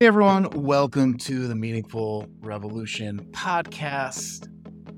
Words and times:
Hey 0.00 0.06
everyone, 0.06 0.48
welcome 0.50 1.18
to 1.18 1.48
the 1.48 1.56
Meaningful 1.56 2.28
Revolution 2.38 3.18
podcast. 3.32 4.46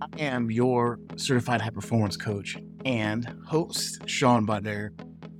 I 0.03 0.21
am 0.21 0.51
your 0.51 0.99
certified 1.17 1.63
high 1.63 1.71
performance 1.71 2.19
coach 2.19 2.59
and 2.85 3.35
host, 3.47 4.03
Shawn 4.05 4.47
Buttner. 4.47 4.91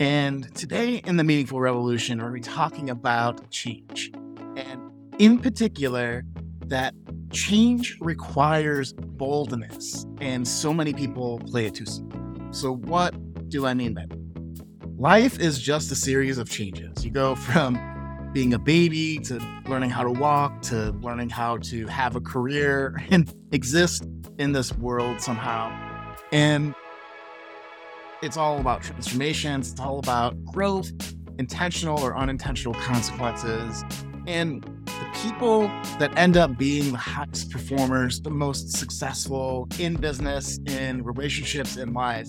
And 0.01 0.55
today 0.57 1.03
in 1.05 1.19
the 1.19 1.25
Meaningful 1.25 1.61
Revolution, 1.61 2.21
we're 2.21 2.31
going 2.31 2.43
to 2.43 2.49
be 2.49 2.55
talking 2.55 2.89
about 2.89 3.51
change. 3.51 4.11
And 4.57 4.81
in 5.19 5.39
particular, 5.39 6.25
that 6.69 6.95
change 7.31 7.99
requires 8.01 8.95
boldness, 8.95 10.07
and 10.23 10.49
so 10.49 10.73
many 10.73 10.95
people 10.95 11.39
play 11.41 11.67
it 11.67 11.75
too 11.75 11.85
soon. 11.85 12.49
So, 12.51 12.77
what 12.77 13.15
do 13.51 13.67
I 13.67 13.75
mean 13.75 13.93
by 13.93 14.07
that? 14.07 14.19
Life 14.99 15.39
is 15.39 15.61
just 15.61 15.93
a 15.93 15.97
series 15.97 16.39
of 16.39 16.49
changes. 16.49 17.05
You 17.05 17.11
go 17.11 17.35
from 17.35 17.77
being 18.33 18.55
a 18.55 18.59
baby 18.59 19.19
to 19.19 19.41
learning 19.67 19.91
how 19.91 20.03
to 20.03 20.11
walk 20.11 20.63
to 20.63 20.93
learning 21.03 21.29
how 21.29 21.57
to 21.59 21.87
have 21.87 22.17
a 22.17 22.21
career 22.21 23.01
and 23.11 23.35
exist 23.53 24.05
in 24.39 24.53
this 24.53 24.73
world 24.79 25.21
somehow. 25.21 25.71
And 26.33 26.75
it's 28.23 28.37
all 28.37 28.61
about 28.61 28.83
transformations, 28.83 29.73
it's 29.73 29.81
all 29.81 29.99
about 29.99 30.43
growth, 30.45 30.93
intentional 31.39 31.99
or 32.01 32.17
unintentional 32.17 32.75
consequences. 32.75 33.85
And 34.27 34.63
the 34.85 35.11
people 35.23 35.63
that 35.99 36.13
end 36.17 36.37
up 36.37 36.57
being 36.59 36.93
the 36.93 36.99
highest 36.99 37.51
performers, 37.51 38.21
the 38.21 38.31
most 38.31 38.77
successful 38.77 39.67
in 39.79 39.97
business, 39.97 40.59
in 40.67 41.03
relationships, 41.03 41.77
in 41.77 41.95
life, 41.95 42.29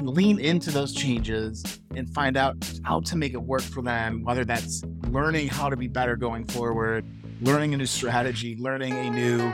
can 0.00 0.14
lean 0.14 0.38
into 0.38 0.70
those 0.70 0.94
changes 0.94 1.62
and 1.94 2.08
find 2.14 2.34
out 2.34 2.56
how 2.84 3.00
to 3.00 3.16
make 3.16 3.34
it 3.34 3.42
work 3.42 3.60
for 3.60 3.82
them, 3.82 4.24
whether 4.24 4.46
that's 4.46 4.82
learning 5.08 5.46
how 5.46 5.68
to 5.68 5.76
be 5.76 5.88
better 5.88 6.16
going 6.16 6.42
forward, 6.46 7.04
learning 7.42 7.74
a 7.74 7.76
new 7.76 7.84
strategy, 7.84 8.56
learning 8.58 8.94
a 8.94 9.10
new 9.10 9.52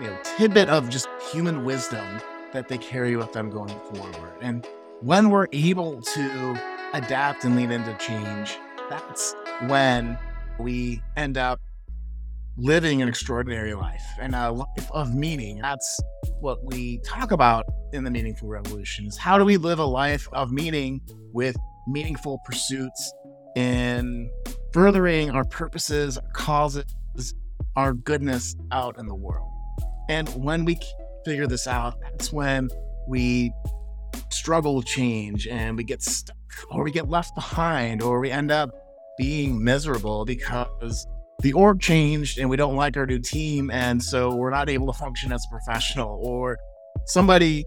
you 0.00 0.06
know 0.06 0.16
tidbit 0.36 0.68
of 0.68 0.88
just 0.88 1.08
human 1.32 1.64
wisdom 1.64 2.06
that 2.52 2.68
they 2.68 2.78
carry 2.78 3.16
with 3.16 3.32
them 3.32 3.50
going 3.50 3.76
forward. 3.92 4.32
And 4.40 4.64
when 5.00 5.28
we're 5.28 5.48
able 5.52 6.00
to 6.00 6.62
adapt 6.92 7.44
and 7.44 7.56
lean 7.56 7.72
into 7.72 7.94
change, 7.94 8.56
that's 8.88 9.34
when 9.66 10.16
we 10.60 11.02
end 11.16 11.36
up 11.36 11.60
living 12.56 13.00
an 13.02 13.08
extraordinary 13.08 13.74
life 13.74 14.04
and 14.20 14.34
a 14.34 14.50
life 14.50 14.90
of 14.90 15.14
meaning. 15.14 15.58
That's 15.60 16.00
what 16.40 16.62
we 16.64 16.98
talk 16.98 17.30
about 17.32 17.64
in 17.92 18.04
the 18.04 18.10
Meaningful 18.10 18.48
Revolution 18.48 19.06
is 19.06 19.16
how 19.16 19.38
do 19.38 19.44
we 19.44 19.56
live 19.56 19.78
a 19.78 19.84
life 19.84 20.28
of 20.32 20.52
meaning 20.52 21.00
with 21.32 21.56
meaningful 21.86 22.40
pursuits 22.44 23.12
in 23.56 24.30
furthering 24.72 25.30
our 25.30 25.44
purposes, 25.44 26.18
our 26.18 26.28
causes, 26.32 26.84
our 27.76 27.94
goodness 27.94 28.54
out 28.70 28.98
in 28.98 29.06
the 29.06 29.14
world. 29.14 29.50
And 30.08 30.28
when 30.30 30.64
we 30.64 30.78
figure 31.24 31.46
this 31.46 31.66
out, 31.66 32.00
that's 32.00 32.32
when 32.32 32.68
we 33.08 33.52
struggle 34.30 34.82
change 34.82 35.46
and 35.46 35.76
we 35.76 35.84
get 35.84 36.02
stuck 36.02 36.36
or 36.70 36.84
we 36.84 36.90
get 36.90 37.08
left 37.08 37.34
behind 37.34 38.02
or 38.02 38.20
we 38.20 38.30
end 38.30 38.50
up 38.50 38.70
being 39.18 39.62
miserable 39.62 40.24
because 40.24 41.06
the 41.42 41.52
org 41.52 41.80
changed 41.80 42.38
and 42.38 42.48
we 42.48 42.56
don't 42.56 42.76
like 42.76 42.96
our 42.96 43.06
new 43.06 43.18
team. 43.18 43.70
And 43.70 44.02
so 44.02 44.34
we're 44.34 44.50
not 44.50 44.68
able 44.68 44.86
to 44.92 44.98
function 44.98 45.32
as 45.32 45.44
a 45.44 45.50
professional 45.50 46.20
or 46.22 46.56
somebody 47.06 47.66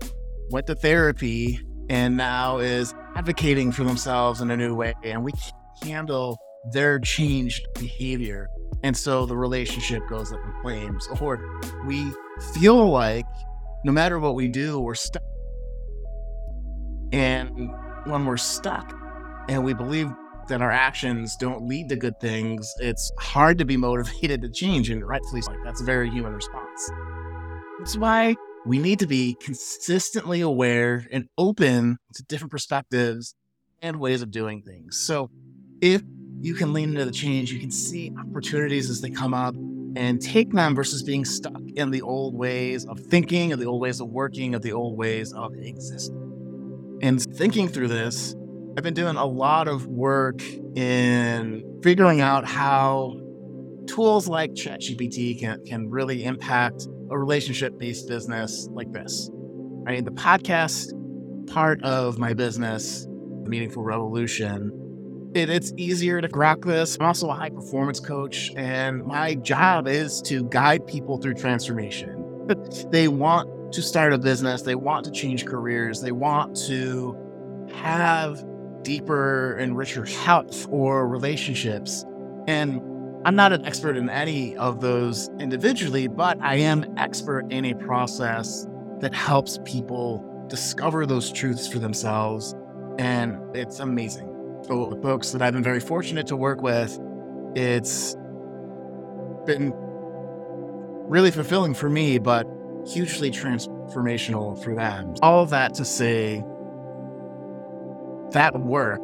went 0.50 0.68
to 0.68 0.76
therapy 0.76 1.60
and 1.90 2.18
now 2.18 2.58
is 2.58 2.94
advocating 3.16 3.72
for 3.72 3.84
themselves 3.84 4.42
in 4.42 4.50
a 4.50 4.58
new 4.58 4.76
way. 4.76 4.94
And 5.04 5.24
we 5.24 5.34
can't 5.34 5.84
handle 5.84 6.38
their 6.72 7.00
changed 7.00 7.68
behavior. 7.76 8.48
And 8.84 8.96
so 8.96 9.26
the 9.26 9.38
relationship 9.38 10.04
goes 10.10 10.32
up 10.32 10.40
in 10.44 10.62
flames, 10.62 11.08
or 11.20 11.40
we 11.86 12.12
feel 12.54 12.90
like 12.90 13.26
no 13.84 13.92
matter 13.92 14.20
what 14.20 14.36
we 14.36 14.48
do, 14.48 14.80
we're 14.80 14.96
stuck. 14.96 15.22
And 17.12 17.70
when 18.06 18.26
we're 18.26 18.38
stuck 18.38 18.94
and 19.48 19.64
we 19.64 19.74
believe 19.74 20.10
that 20.48 20.62
our 20.62 20.72
actions 20.72 21.36
don't 21.38 21.68
lead 21.68 21.90
to 21.90 21.96
good 21.96 22.20
things, 22.20 22.72
it's 22.80 23.12
hard 23.20 23.58
to 23.58 23.66
be 23.66 23.78
motivated 23.78 24.42
to 24.42 24.50
change. 24.50 24.90
And 24.90 25.06
rightfully, 25.06 25.42
so, 25.42 25.56
that's 25.64 25.82
a 25.82 25.86
very 25.86 26.10
human 26.10 26.34
response. 26.34 26.92
That's 27.80 27.98
why 27.98 28.36
we 28.66 28.80
need 28.80 29.00
to 29.00 29.08
be 29.08 29.36
consistently 29.40 30.42
aware 30.42 31.06
and 31.12 31.28
open 31.38 31.98
to 32.16 32.24
different 32.24 32.52
perspectives 32.52 33.36
and 33.82 34.00
ways 34.00 34.22
of 34.22 34.32
doing 34.32 34.62
things. 34.64 34.98
So 34.98 35.30
if 35.82 36.02
you 36.46 36.54
can 36.54 36.74
lean 36.74 36.90
into 36.90 37.06
the 37.06 37.12
change. 37.12 37.52
You 37.52 37.60
can 37.60 37.72
see 37.72 38.12
opportunities 38.20 38.90
as 38.90 39.02
they 39.02 39.10
come 39.10 39.34
up 39.34 39.56
and 39.96 40.22
take 40.22 40.52
them 40.52 40.76
versus 40.76 41.02
being 41.02 41.26
stuck 41.26 41.62
in 41.76 41.90
the 41.90 42.02
old 42.02 42.36
ways 42.36 42.86
of 42.86 43.00
thinking, 43.00 43.52
of 43.52 43.60
the 43.60 43.66
old 43.66 43.82
ways 43.82 44.00
of 44.00 44.10
working, 44.10 44.54
of 44.54 44.62
the 44.62 44.74
old 44.74 44.98
ways 44.98 45.34
of 45.34 45.56
existing. 45.56 47.00
And 47.02 47.22
thinking 47.22 47.68
through 47.68 47.88
this, 47.88 48.36
I've 48.78 48.84
been 48.84 48.94
doing 48.94 49.16
a 49.16 49.26
lot 49.26 49.70
of 49.70 49.88
work 49.88 50.42
in 50.76 51.80
figuring 51.82 52.20
out 52.20 52.46
how 52.46 53.22
tools 53.88 54.28
like 54.28 54.52
ChatGPT 54.52 55.40
can, 55.40 55.64
can 55.64 55.90
really 55.90 56.26
impact 56.26 56.86
a 57.10 57.18
relationship 57.18 57.80
based 57.80 58.10
business 58.10 58.68
like 58.74 58.92
this. 58.92 59.30
I 59.88 59.92
mean, 59.92 60.04
The 60.04 60.12
podcast 60.12 60.92
part 61.48 61.82
of 61.84 62.18
my 62.18 62.34
business, 62.34 63.06
The 63.06 63.50
Meaningful 63.50 63.82
Revolution, 63.82 65.32
it, 65.34 65.50
it's 65.50 65.72
easier 65.78 66.20
to 66.20 66.28
crack 66.28 66.60
this. 66.62 66.98
I'm 67.00 67.06
also 67.06 67.30
a 67.30 67.34
high 67.34 67.52
performance 67.52 68.02
coach, 68.02 68.52
and 68.58 69.06
my 69.06 69.36
job 69.36 69.88
is 69.88 70.22
to 70.24 70.44
guide 70.50 70.86
people 70.86 71.18
through 71.18 71.36
transformation. 71.36 72.48
they 72.92 73.08
want 73.08 73.72
to 73.74 73.82
start 73.82 74.12
a 74.12 74.18
business, 74.18 74.64
they 74.64 74.76
want 74.76 75.06
to 75.06 75.12
change 75.12 75.46
careers, 75.46 76.02
they 76.02 76.12
want 76.12 76.58
to 76.68 77.16
have 77.74 78.44
deeper 78.86 79.58
and 79.58 79.76
richer 79.76 80.06
health 80.06 80.68
or 80.70 81.08
relationships. 81.08 82.06
And 82.48 82.80
I'm 83.26 83.36
not 83.36 83.52
an 83.52 83.66
expert 83.66 83.98
in 83.98 84.10
any 84.10 84.56
of 84.56 84.80
those 84.80 85.30
individually, 85.40 86.08
but 86.08 86.40
I 86.42 86.56
am 86.56 86.86
expert 86.96 87.52
in 87.52 87.66
a 87.66 87.74
process 87.74 88.68
that 89.00 89.14
helps 89.14 89.60
people 89.66 90.24
discover 90.48 91.06
those 91.06 91.32
truths 91.32 91.68
for 91.68 91.80
themselves. 91.80 92.56
And 92.98 93.38
it's 93.56 93.80
amazing 93.80 94.36
the 94.68 95.00
folks 95.02 95.32
that 95.32 95.42
I've 95.42 95.54
been 95.54 95.64
very 95.64 95.80
fortunate 95.80 96.28
to 96.28 96.36
work 96.36 96.62
with, 96.62 97.00
it's 97.56 98.16
been 99.46 99.72
really 101.08 101.32
fulfilling 101.32 101.74
for 101.74 101.90
me, 101.90 102.18
but 102.18 102.48
hugely 102.88 103.32
transformational 103.32 104.62
for 104.64 104.76
them. 104.76 105.14
All 105.22 105.46
that 105.48 105.74
to 105.76 105.86
say, 105.86 106.44
that 108.36 108.60
work 108.60 109.00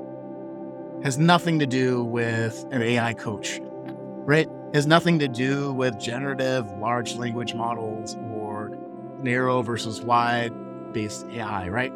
has 1.04 1.18
nothing 1.18 1.58
to 1.60 1.66
do 1.66 2.04
with 2.04 2.66
an 2.72 2.82
AI 2.82 3.14
coach, 3.14 3.62
right? 3.64 4.50
Has 4.74 4.86
nothing 4.86 5.20
to 5.20 5.30
do 5.30 5.72
with 5.72 5.98
generative 5.98 6.70
large 6.74 7.16
language 7.16 7.54
models 7.54 8.18
or 8.34 8.78
narrow 9.20 9.62
versus 9.62 10.02
wide 10.02 10.52
based 10.92 11.26
AI, 11.30 11.70
right? 11.70 11.94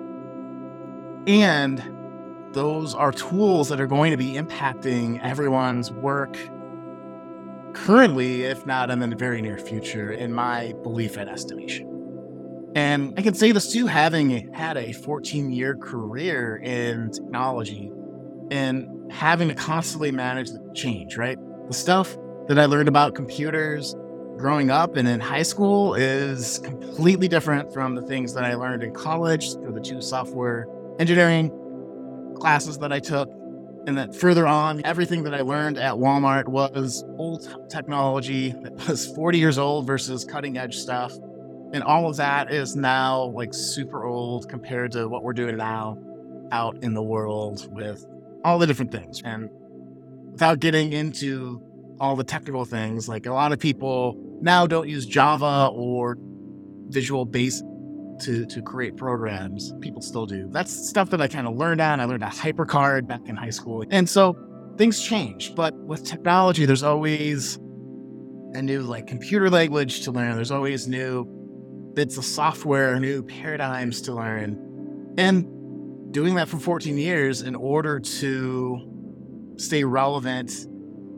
And 1.28 1.84
those 2.53 2.96
are 2.96 3.12
tools 3.12 3.67
that 3.67 3.81
are 3.81 3.88
going 3.88 4.12
to 4.12 4.17
be 4.17 4.35
impacting 4.35 5.22
everyone's 5.22 5.91
work 5.91 6.38
currently, 7.73 8.44
if 8.44 8.66
not 8.66 8.90
in 8.90 9.02
the 9.02 9.13
very 9.13 9.41
near 9.41 9.57
future, 9.57 10.09
in 10.09 10.31
my 10.31 10.73
belief 10.84 11.17
and 11.17 11.29
estimation. 11.29 11.94
And 12.75 13.13
I 13.17 13.21
can 13.21 13.33
say 13.33 13.53
this 13.53 13.71
too, 13.71 13.87
having 13.87 14.53
had 14.53 14.75
a 14.75 14.91
14 14.91 15.49
year 15.49 15.75
career 15.77 16.57
in 16.57 17.09
technology 17.09 17.89
and 18.51 19.11
having 19.11 19.47
to 19.47 19.55
constantly 19.55 20.11
manage 20.11 20.51
the 20.51 20.72
change, 20.75 21.16
right? 21.16 21.39
The 21.67 21.73
stuff 21.73 22.17
that 22.47 22.59
I 22.59 22.66
learned 22.66 22.89
about 22.89 23.16
computers 23.16 23.95
growing 24.37 24.69
up 24.69 24.97
and 24.97 25.07
in 25.07 25.22
high 25.22 25.43
school 25.43 25.93
is 25.95 26.59
completely 26.59 27.29
different 27.29 27.73
from 27.73 27.95
the 27.95 28.01
things 28.01 28.33
that 28.33 28.43
I 28.43 28.55
learned 28.55 28.83
in 28.83 28.93
college 28.93 29.53
through 29.53 29.71
the 29.71 29.79
two 29.79 30.01
software 30.01 30.67
engineering 30.99 31.51
classes 32.37 32.78
that 32.79 32.91
I 32.91 32.99
took. 32.99 33.29
And 33.87 33.97
then 33.97 34.11
further 34.11 34.45
on, 34.45 34.81
everything 34.83 35.23
that 35.23 35.33
I 35.33 35.41
learned 35.41 35.78
at 35.78 35.93
Walmart 35.93 36.49
was 36.49 37.05
old 37.17 37.69
technology 37.69 38.51
that 38.63 38.87
was 38.87 39.07
40 39.16 39.37
years 39.37 39.57
old 39.57 39.87
versus 39.87 40.25
cutting 40.25 40.57
edge 40.57 40.75
stuff. 40.75 41.13
And 41.75 41.83
all 41.83 42.09
of 42.09 42.16
that 42.16 42.53
is 42.53 42.73
now 42.73 43.25
like 43.25 43.53
super 43.53 44.05
old 44.05 44.47
compared 44.47 44.93
to 44.93 45.09
what 45.09 45.23
we're 45.23 45.33
doing 45.33 45.57
now 45.57 45.97
out 46.53 46.81
in 46.81 46.93
the 46.93 47.03
world 47.03 47.67
with 47.69 48.05
all 48.45 48.57
the 48.57 48.66
different 48.66 48.93
things. 48.93 49.22
And 49.25 49.49
without 50.31 50.61
getting 50.61 50.93
into 50.93 51.61
all 51.99 52.16
the 52.16 52.23
technical 52.23 52.63
things, 52.63 53.09
like 53.09 53.25
a 53.25 53.33
lot 53.33 53.51
of 53.51 53.59
people 53.59 54.16
now 54.39 54.66
don't 54.66 54.87
use 54.87 55.05
Java 55.05 55.69
or 55.73 56.17
Visual 56.87 57.25
Basic 57.25 57.67
to 58.21 58.45
to 58.45 58.61
create 58.61 58.95
programs. 58.95 59.73
People 59.81 60.01
still 60.01 60.25
do. 60.25 60.47
That's 60.51 60.71
stuff 60.71 61.09
that 61.09 61.19
I 61.19 61.28
kind 61.28 61.45
of 61.45 61.57
learned 61.57 61.81
on. 61.81 61.99
I 61.99 62.05
learned 62.05 62.23
a 62.23 62.28
HyperCard 62.28 63.05
back 63.05 63.28
in 63.28 63.35
high 63.35 63.49
school. 63.49 63.83
And 63.89 64.09
so 64.09 64.37
things 64.78 65.03
change, 65.03 65.53
but 65.55 65.75
with 65.75 66.05
technology, 66.05 66.66
there's 66.66 66.83
always 66.83 67.57
a 68.53 68.61
new 68.61 68.81
like 68.81 69.07
computer 69.07 69.49
language 69.49 70.05
to 70.05 70.13
learn. 70.13 70.35
There's 70.35 70.51
always 70.51 70.87
new 70.87 71.34
bits 71.95 72.17
of 72.17 72.25
software, 72.25 72.99
new 72.99 73.23
paradigms 73.23 74.01
to 74.01 74.13
learn. 74.13 75.13
And 75.17 76.11
doing 76.11 76.35
that 76.35 76.47
for 76.47 76.59
14 76.59 76.97
years 76.97 77.41
in 77.41 77.55
order 77.55 77.99
to 77.99 79.53
stay 79.57 79.83
relevant, 79.83 80.67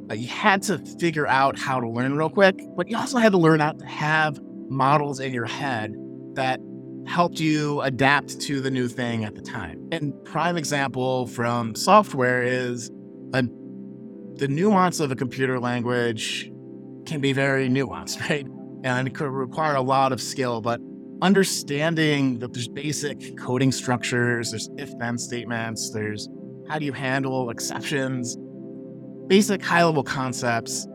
uh, 0.10 0.14
you 0.14 0.28
had 0.28 0.62
to 0.64 0.78
figure 1.00 1.28
out 1.28 1.58
how 1.58 1.80
to 1.80 1.90
learn 1.90 2.16
real 2.16 2.30
quick, 2.30 2.60
but 2.76 2.90
you 2.90 2.98
also 2.98 3.18
had 3.18 3.32
to 3.32 3.38
learn 3.38 3.60
how 3.60 3.74
to 3.74 3.86
have 3.86 4.40
models 4.70 5.20
in 5.20 5.34
your 5.34 5.46
head 5.46 5.96
that 6.34 6.60
helped 7.08 7.40
you 7.40 7.82
adapt 7.82 8.40
to 8.42 8.62
the 8.62 8.70
new 8.70 8.88
thing 8.88 9.24
at 9.24 9.36
the 9.36 9.42
time. 9.42 9.88
And 9.92 10.14
prime 10.26 10.58
example 10.58 11.28
from 11.28 11.74
software 11.76 12.44
is 12.44 12.92
a, 13.34 13.44
the 14.36 14.48
nuance 14.48 15.00
of 15.00 15.12
a 15.12 15.16
computer 15.16 15.60
language 15.60 16.52
can 17.06 17.22
be 17.22 17.34
very 17.34 17.70
nuanced, 17.70 18.20
right? 18.30 18.46
And 18.88 19.08
it 19.08 19.14
could 19.14 19.30
require 19.30 19.76
a 19.76 19.82
lot 19.82 20.14
of 20.14 20.22
skill, 20.22 20.62
but 20.62 20.80
understanding 21.22 22.40
that 22.40 22.54
there's 22.54 22.70
basic 22.70 23.38
coding 23.38 23.72
structures, 23.72 24.52
there's 24.52 24.70
if 24.78 24.98
then 24.98 25.18
statements, 25.18 25.92
there's 25.92 26.30
how 26.70 26.80
do 26.80 26.86
you 26.86 26.94
handle 26.94 27.50
exceptions, 27.50 28.38
basic 29.28 29.62
high 29.64 29.84
level 29.84 30.04
concepts 30.04 30.88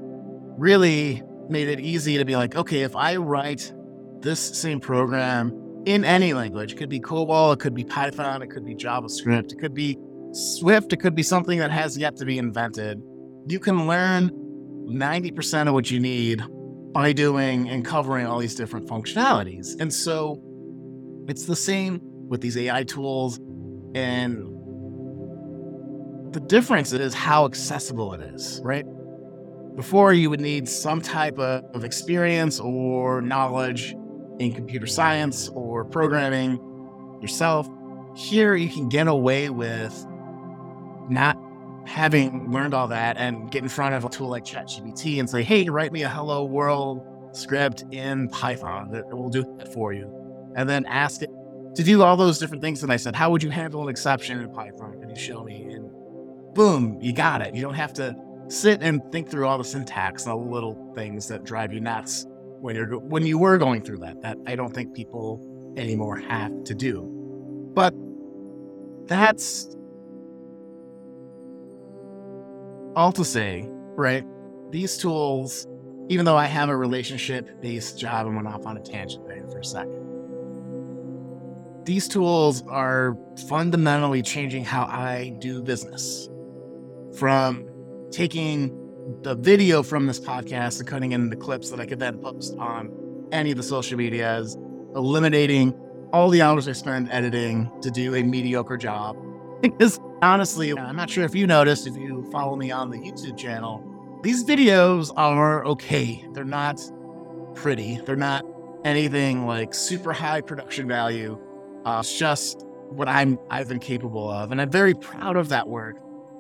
really 0.59 1.23
made 1.51 1.69
it 1.69 1.81
easy 1.81 2.17
to 2.17 2.25
be 2.25 2.35
like, 2.35 2.57
okay, 2.57 2.81
if 2.81 2.97
I 2.97 3.17
write 3.17 3.73
this 4.21 4.41
same 4.41 4.81
program 4.81 5.83
in 5.85 6.05
any 6.05 6.33
language, 6.33 6.73
it 6.73 6.77
could 6.77 6.89
be 6.89 7.01
COBOL, 7.01 7.53
it 7.53 7.59
could 7.61 7.75
be 7.75 7.85
Python, 7.85 8.41
it 8.41 8.49
could 8.49 8.65
be 8.65 8.75
JavaScript, 8.75 9.53
it 9.53 9.59
could 9.59 9.75
be 9.75 9.99
Swift, 10.33 10.95
it 10.95 10.99
could 10.99 11.15
be 11.15 11.23
something 11.23 11.59
that 11.59 11.71
has 11.71 11.99
yet 11.99 12.17
to 12.17 12.25
be 12.25 12.39
invented. 12.39 13.03
You 13.49 13.61
can 13.61 13.87
learn 13.87 14.31
90% 14.31 15.69
of 15.69 15.75
what 15.75 15.91
you 15.91 16.01
need 16.01 16.43
by 16.93 17.13
doing 17.13 17.69
and 17.69 17.85
covering 17.85 18.27
all 18.27 18.39
these 18.39 18.55
different 18.55 18.87
functionalities. 18.87 19.81
And 19.81 19.93
so 19.93 20.43
it's 21.29 21.47
the 21.47 21.57
same 21.57 22.01
with 22.29 22.41
these 22.41 22.57
AI 22.57 22.85
tools. 22.85 23.39
And 23.95 24.49
the 26.33 26.41
difference 26.41 26.93
is 26.93 27.15
how 27.15 27.45
accessible 27.45 28.15
it 28.15 28.21
is, 28.21 28.61
right? 28.63 28.87
Before, 29.77 30.13
you 30.13 30.29
would 30.29 30.41
need 30.41 30.69
some 30.69 31.01
type 31.01 31.39
of, 31.39 31.65
of 31.75 31.85
experience 31.85 32.61
or 32.61 33.23
knowledge 33.23 33.95
in 34.39 34.53
computer 34.55 34.87
science 34.87 35.49
or 35.49 35.85
programming 35.85 36.59
yourself. 37.23 37.69
Here, 38.15 38.55
you 38.55 38.69
can 38.69 38.91
get 38.91 39.09
away 39.09 39.49
with 39.49 40.07
not 41.09 41.39
having 41.87 42.51
learned 42.51 42.75
all 42.75 42.89
that 42.89 43.17
and 43.17 43.51
get 43.51 43.63
in 43.63 43.69
front 43.69 43.95
of 43.95 44.05
a 44.05 44.09
tool 44.09 44.29
like 44.29 44.45
ChatGPT 44.45 45.19
and 45.21 45.29
say, 45.29 45.43
hey, 45.43 45.69
write 45.69 45.93
me 45.93 46.03
a 46.03 46.09
hello 46.09 46.45
world 46.45 47.07
script 47.33 47.85
in 47.91 48.29
Python 48.29 48.91
that 48.93 49.09
will 49.09 49.31
do 49.31 49.43
that 49.59 49.73
for 49.73 49.93
you. 49.93 50.11
And 50.55 50.69
then 50.69 50.85
ask 50.87 51.23
it 51.23 51.31
to 51.75 51.83
do 51.83 52.03
all 52.03 52.17
those 52.17 52.39
different 52.39 52.63
things 52.63 52.83
And 52.83 52.93
I 52.93 52.97
said. 52.97 53.15
How 53.15 53.31
would 53.31 53.43
you 53.43 53.51
handle 53.51 53.83
an 53.83 53.89
exception 53.89 54.41
in 54.41 54.53
Python? 54.53 55.01
Can 55.01 55.09
you 55.09 55.17
show 55.17 55.43
me? 55.43 55.63
And 55.65 55.91
boom, 56.55 56.99
you 57.01 57.13
got 57.13 57.41
it. 57.41 57.55
You 57.55 57.63
don't 57.63 57.75
have 57.75 57.95
to 57.95 58.15
sit 58.49 58.83
and 58.83 59.01
think 59.11 59.31
through 59.31 59.47
all 59.47 59.59
the 59.59 59.65
syntax 59.65 60.25
and 60.25 60.33
all 60.33 60.41
the 60.41 60.51
little 60.51 60.93
things 60.95 61.29
that 61.29 61.45
drive 61.45 61.73
you 61.73 61.81
nuts 61.81 62.27
when 62.61 62.77
you're 62.77 62.99
when 62.99 63.25
you 63.25 63.39
were 63.39 63.57
going 63.57 63.83
through 63.83 63.99
that. 63.99 64.21
That 64.21 64.37
I 64.47 64.55
don't 64.57 64.75
think 64.75 64.95
people 64.95 65.75
anymore 65.77 66.19
have 66.19 66.65
to 66.65 66.75
do. 66.75 67.09
But 67.75 67.95
that's 69.07 69.75
all 72.95 73.13
to 73.13 73.25
say, 73.25 73.67
right? 73.97 74.25
These 74.71 74.97
tools, 74.99 75.67
even 76.09 76.25
though 76.25 76.37
I 76.37 76.47
have 76.47 76.69
a 76.69 76.77
relationship 76.77 77.61
based 77.61 77.99
job 77.99 78.27
and 78.27 78.37
went 78.37 78.49
off 78.49 78.67
on 78.67 78.77
a 78.77 78.81
tangent 78.81 79.27
there 79.27 79.47
for 79.49 79.59
a 79.61 79.65
second, 79.65 80.03
these 81.85 82.07
tools 82.07 82.63
are 82.69 83.17
fundamentally 83.49 84.23
changing 84.23 84.65
how 84.65 84.85
I 84.85 85.37
do 85.41 85.63
business. 85.63 86.29
From 87.19 87.69
taking 88.11 88.79
the 89.23 89.35
video 89.35 89.83
from 89.83 90.07
this 90.07 90.21
podcast 90.21 90.79
and 90.79 90.89
cutting 90.89 91.13
in 91.13 91.29
the 91.29 91.37
clips 91.37 91.71
that 91.71 91.81
I 91.81 91.87
could 91.87 91.99
then 91.99 92.19
post 92.19 92.57
on 92.59 92.91
any 93.33 93.51
of 93.51 93.57
the 93.57 93.63
social 93.63 93.99
medias, 93.99 94.57
eliminating 94.95 95.75
all 96.13 96.29
the 96.31 96.43
hours 96.43 96.69
I 96.69 96.73
spend 96.73 97.11
editing 97.11 97.71
to 97.83 97.91
do 97.91 98.15
a 98.15 98.23
mediocre 98.23 98.77
job. 98.77 99.17
Because 99.79 100.01
honestly, 100.23 100.77
I'm 100.77 100.97
not 100.97 101.09
sure 101.09 101.25
if 101.25 101.37
you 101.37 101.47
noticed, 101.47 101.87
if 101.87 101.97
you 101.97 102.29
follow 102.33 102.57
me 102.57 102.73
on 102.73 102.91
the 102.91 102.99
YouTube 102.99 103.37
channel, 103.37 104.21
these 104.23 104.45
videos 104.45 105.13
are 105.17 105.65
okay. 105.67 106.27
They're 106.33 106.45
not 106.45 106.81
pretty. 107.55 108.01
They're 108.05 108.17
not 108.17 108.45
anything 108.85 109.47
like 109.47 109.73
super 109.73 110.13
high 110.13 110.41
production 110.41 110.89
value. 110.89 111.39
Uh, 111.85 111.99
it's 112.01 112.19
just 112.19 112.67
what 112.89 113.09
I'm 113.09 113.39
I've 113.51 113.69
been 113.69 113.79
capable 113.79 114.29
of, 114.29 114.51
and 114.51 114.61
I'm 114.61 114.71
very 114.71 114.95
proud 114.95 115.37
of 115.37 115.49
that 115.51 115.69
work. 115.69 115.97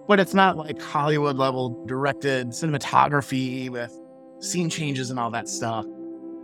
But 0.09 0.19
it's 0.19 0.35
not 0.35 0.57
like 0.57 0.83
Hollywood 0.83 1.37
level 1.37 1.85
directed 1.87 2.49
cinematography 2.49 3.71
with 3.71 3.97
scene 4.41 4.69
changes 4.69 5.11
and 5.11 5.19
all 5.19 5.31
that 5.31 5.49
stuff. 5.49 5.87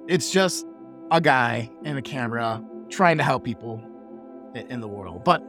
It's 0.06 0.31
just 0.31 0.64
a 1.10 1.20
guy 1.20 1.70
and 1.84 1.98
a 1.98 2.02
camera 2.02 2.62
trying 2.88 3.19
to 3.19 3.24
help 3.24 3.44
people 3.44 3.82
in 4.54 4.81
the 4.81 4.88
world. 4.88 5.24
But 5.24 5.42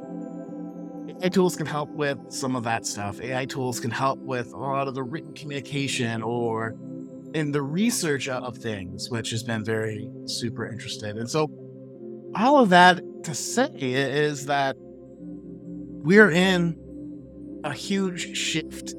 AI 1.22 1.30
tools 1.30 1.56
can 1.56 1.66
help 1.66 1.90
with 1.90 2.18
some 2.30 2.56
of 2.56 2.64
that 2.64 2.86
stuff. 2.86 3.22
AI 3.22 3.46
tools 3.46 3.80
can 3.80 3.92
help 3.92 4.20
with 4.20 4.54
a 4.54 4.58
lot 4.58 4.88
of 4.88 4.96
the 4.96 5.04
written 5.04 5.34
communication 5.34 6.22
or 6.22 6.76
in 7.34 7.52
the 7.52 7.62
research 7.62 8.28
of 8.28 8.58
things, 8.58 9.10
which 9.10 9.30
has 9.32 9.44
been 9.44 9.64
very 9.64 10.10
super 10.26 10.68
interested. 10.68 11.18
And 11.18 11.30
so, 11.30 11.50
all 12.36 12.60
of 12.60 12.70
that 12.70 13.02
to 13.24 13.34
say 13.34 13.70
is 13.76 14.46
that 14.46 14.76
we're 14.80 16.32
in 16.32 16.78
a 17.64 17.74
huge 17.74 18.38
shift 18.38 18.94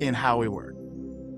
in 0.00 0.14
how 0.14 0.38
we 0.38 0.48
work. 0.48 0.74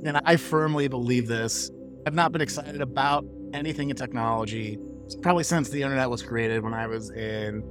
And 0.04 0.20
I 0.24 0.36
firmly 0.36 0.88
believe 0.88 1.28
this. 1.28 1.70
I've 2.06 2.14
not 2.14 2.32
been 2.32 2.40
excited 2.40 2.80
about 2.80 3.24
anything 3.52 3.90
in 3.90 3.96
technology 3.96 4.78
probably 5.22 5.44
since 5.44 5.68
the 5.68 5.82
internet 5.82 6.08
was 6.08 6.22
created 6.22 6.62
when 6.62 6.74
I 6.74 6.86
was 6.86 7.10
in, 7.10 7.62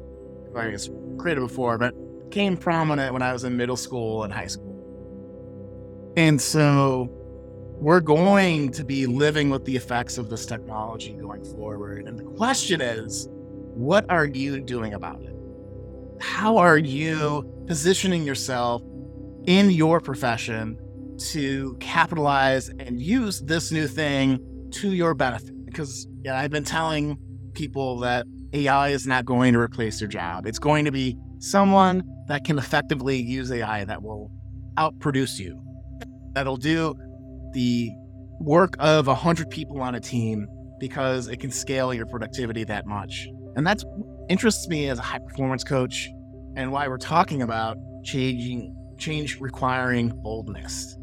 I 0.56 0.70
guess, 0.70 0.90
created 1.18 1.42
before, 1.42 1.78
but 1.78 1.94
became 2.34 2.58
prominent 2.58 3.14
when 3.14 3.22
I 3.22 3.32
was 3.32 3.44
in 3.44 3.56
middle 3.56 3.78
school 3.78 4.24
and 4.24 4.34
high 4.34 4.48
school. 4.48 4.74
And 6.18 6.42
so 6.42 7.08
we're 7.80 8.00
going 8.00 8.72
to 8.72 8.84
be 8.84 9.06
living 9.06 9.52
with 9.52 9.66
the 9.66 9.76
effects 9.76 10.18
of 10.18 10.32
this 10.32 10.48
technology 10.48 11.14
going 11.14 11.44
forward. 11.44 12.08
And 12.08 12.18
the 12.18 12.24
question 12.24 12.82
is, 12.82 13.28
what 13.30 14.10
are 14.10 14.26
you 14.26 14.60
doing 14.62 14.96
about 14.96 15.22
it? 15.22 15.36
How 16.22 16.58
are 16.58 16.80
you 16.80 17.48
positioning 17.68 18.24
yourself 18.24 18.82
in 19.46 19.70
your 19.70 20.00
profession 20.00 20.80
to 21.34 21.78
capitalize 21.80 22.70
and 22.70 23.00
use 23.00 23.42
this 23.42 23.72
new 23.72 23.88
thing 23.88 24.40
to 24.72 24.92
your 24.92 25.14
benefit? 25.14 25.66
Because 25.66 26.08
yeah, 26.24 26.40
I've 26.40 26.50
been 26.50 26.64
telling 26.64 27.20
people 27.54 28.00
that 28.00 28.26
AI 28.54 28.90
is 28.90 29.06
not 29.06 29.24
going 29.24 29.54
to 29.54 29.60
replace 29.60 30.02
your 30.02 30.10
job. 30.10 30.48
It's 30.48 30.60
going 30.60 30.86
to 30.86 30.92
be 30.92 31.16
someone 31.44 32.04
that 32.28 32.46
can 32.46 32.58
effectively 32.58 33.18
use 33.18 33.52
AI 33.52 33.84
that 33.84 34.02
will 34.02 34.32
outproduce 34.78 35.40
you, 35.40 35.62
that'll 36.34 36.58
do 36.58 36.96
the 37.52 37.92
work 38.40 38.76
of 38.80 39.08
100 39.08 39.50
people 39.50 39.82
on 39.82 39.94
a 39.94 40.00
team 40.00 40.48
because 40.80 41.28
it 41.28 41.40
can 41.42 41.52
scale 41.52 41.94
your 41.94 42.06
productivity 42.06 42.64
that 42.64 42.86
much. 42.86 43.28
And 43.56 43.68
that's 43.68 43.84
interests 44.30 44.68
me 44.70 44.88
as 44.88 45.00
a 45.00 45.02
high 45.02 45.20
performance 45.20 45.66
coach 45.66 46.10
and 46.56 46.72
why 46.72 46.88
we're 46.88 46.98
talking 46.98 47.42
about 47.42 47.78
changing 48.04 48.74
change 48.98 49.40
requiring 49.42 50.10
boldness 50.24 50.96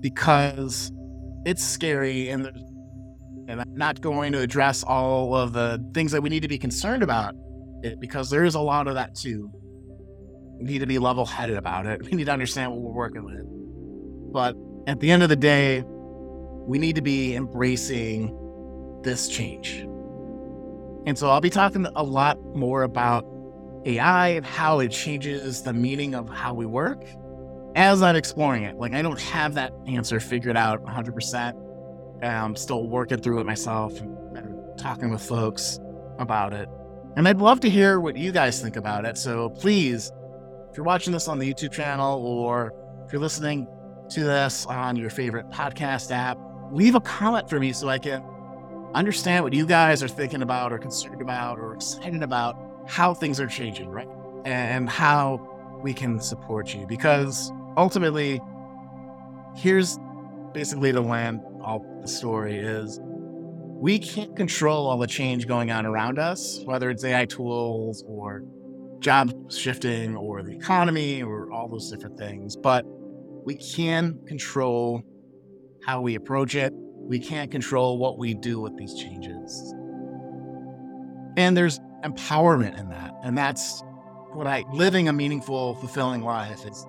because 0.00 0.92
it's 1.46 1.64
scary 1.64 2.28
and 2.28 2.46
and 3.48 3.60
I'm 3.60 3.74
not 3.74 4.00
going 4.00 4.32
to 4.32 4.40
address 4.40 4.82
all 4.82 5.34
of 5.34 5.52
the 5.54 5.82
things 5.94 6.12
that 6.12 6.22
we 6.22 6.28
need 6.28 6.40
to 6.40 6.48
be 6.48 6.58
concerned 6.58 7.02
about 7.02 7.34
because 7.98 8.30
there 8.30 8.44
is 8.44 8.54
a 8.54 8.60
lot 8.60 8.86
of 8.86 8.94
that 8.94 9.14
too. 9.14 9.50
Need 10.62 10.78
to 10.78 10.86
be 10.86 10.98
level 10.98 11.26
headed 11.26 11.56
about 11.56 11.86
it. 11.86 12.02
We 12.10 12.16
need 12.16 12.24
to 12.24 12.32
understand 12.32 12.70
what 12.72 12.80
we're 12.80 12.92
working 12.92 13.24
with. 13.24 14.32
But 14.32 14.56
at 14.86 15.00
the 15.00 15.10
end 15.10 15.22
of 15.22 15.28
the 15.28 15.36
day, 15.36 15.84
we 15.86 16.78
need 16.78 16.96
to 16.96 17.02
be 17.02 17.34
embracing 17.34 18.36
this 19.02 19.28
change. 19.28 19.80
And 21.06 21.18
so 21.18 21.30
I'll 21.30 21.40
be 21.40 21.50
talking 21.50 21.86
a 21.96 22.02
lot 22.02 22.40
more 22.54 22.84
about 22.84 23.26
AI 23.84 24.28
and 24.28 24.46
how 24.46 24.78
it 24.78 24.90
changes 24.90 25.62
the 25.62 25.72
meaning 25.72 26.14
of 26.14 26.28
how 26.28 26.54
we 26.54 26.66
work 26.66 27.04
as 27.74 28.02
I'm 28.02 28.14
exploring 28.14 28.62
it. 28.62 28.76
Like, 28.76 28.94
I 28.94 29.02
don't 29.02 29.20
have 29.20 29.54
that 29.54 29.72
answer 29.86 30.20
figured 30.20 30.56
out 30.56 30.84
100%. 30.84 32.22
I'm 32.22 32.54
still 32.54 32.86
working 32.86 33.18
through 33.18 33.40
it 33.40 33.46
myself 33.46 33.98
and 34.00 34.78
talking 34.78 35.10
with 35.10 35.22
folks 35.22 35.80
about 36.18 36.52
it. 36.52 36.68
And 37.16 37.26
I'd 37.26 37.38
love 37.38 37.60
to 37.60 37.70
hear 37.70 37.98
what 38.00 38.16
you 38.16 38.30
guys 38.30 38.62
think 38.62 38.76
about 38.76 39.04
it. 39.04 39.18
So 39.18 39.50
please 39.50 40.12
if 40.72 40.78
you're 40.78 40.86
watching 40.86 41.12
this 41.12 41.28
on 41.28 41.38
the 41.38 41.52
YouTube 41.52 41.70
channel 41.70 42.26
or 42.26 42.72
if 43.04 43.12
you're 43.12 43.20
listening 43.20 43.68
to 44.08 44.24
this 44.24 44.64
on 44.64 44.96
your 44.96 45.10
favorite 45.10 45.50
podcast 45.50 46.10
app, 46.10 46.38
leave 46.70 46.94
a 46.94 47.00
comment 47.00 47.50
for 47.50 47.60
me 47.60 47.74
so 47.74 47.90
I 47.90 47.98
can 47.98 48.24
understand 48.94 49.44
what 49.44 49.52
you 49.52 49.66
guys 49.66 50.02
are 50.02 50.08
thinking 50.08 50.40
about 50.40 50.72
or 50.72 50.78
concerned 50.78 51.20
about 51.20 51.58
or 51.58 51.74
excited 51.74 52.22
about 52.22 52.56
how 52.88 53.12
things 53.12 53.38
are 53.38 53.46
changing, 53.46 53.90
right? 53.90 54.08
And 54.46 54.88
how 54.88 55.46
we 55.82 55.92
can 55.92 56.18
support 56.18 56.74
you. 56.74 56.86
Because 56.86 57.52
ultimately, 57.76 58.40
here's 59.54 59.98
basically 60.54 60.90
the 60.90 61.02
land 61.02 61.42
all 61.62 61.84
the 62.00 62.08
story 62.08 62.56
is 62.56 62.98
we 63.02 63.98
can't 63.98 64.34
control 64.34 64.86
all 64.86 64.96
the 64.96 65.06
change 65.06 65.46
going 65.46 65.70
on 65.70 65.84
around 65.84 66.18
us, 66.18 66.62
whether 66.64 66.88
it's 66.88 67.04
AI 67.04 67.26
tools 67.26 68.02
or 68.08 68.42
job 69.02 69.52
shifting 69.52 70.16
or 70.16 70.42
the 70.42 70.52
economy 70.52 71.22
or 71.22 71.50
all 71.52 71.68
those 71.68 71.90
different 71.90 72.16
things. 72.18 72.56
But 72.56 72.84
we 73.44 73.56
can 73.56 74.18
control 74.26 75.02
how 75.84 76.00
we 76.00 76.14
approach 76.14 76.54
it. 76.54 76.72
We 76.74 77.18
can't 77.18 77.50
control 77.50 77.98
what 77.98 78.16
we 78.16 78.34
do 78.34 78.60
with 78.60 78.76
these 78.76 78.94
changes. 78.94 79.74
And 81.36 81.56
there's 81.56 81.80
empowerment 82.04 82.78
in 82.78 82.88
that. 82.90 83.12
And 83.24 83.36
that's 83.36 83.82
what 84.32 84.46
I 84.46 84.64
living 84.72 85.08
a 85.08 85.12
meaningful, 85.12 85.74
fulfilling 85.76 86.22
life 86.22 86.64
is 86.64 86.86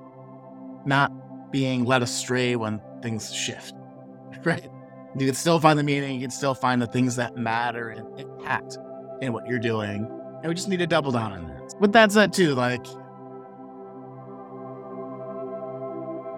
not 0.85 1.11
being 1.51 1.83
led 1.85 2.03
astray 2.03 2.55
when 2.55 2.81
things 3.01 3.33
shift. 3.33 3.73
Right? 4.43 4.67
You 5.17 5.27
can 5.27 5.35
still 5.35 5.59
find 5.59 5.79
the 5.79 5.83
meaning, 5.83 6.15
you 6.15 6.21
can 6.21 6.31
still 6.31 6.55
find 6.55 6.81
the 6.81 6.87
things 6.87 7.15
that 7.15 7.37
matter 7.37 7.89
and 7.89 8.19
impact 8.19 8.77
in 9.21 9.31
what 9.31 9.47
you're 9.47 9.59
doing. 9.59 10.05
And 10.41 10.49
we 10.49 10.53
just 10.55 10.67
need 10.67 10.79
to 10.79 10.87
double 10.87 11.11
down 11.11 11.31
on 11.31 11.47
that. 11.47 11.62
With 11.79 11.91
that 11.93 12.11
said, 12.11 12.33
too, 12.33 12.55
like 12.55 12.85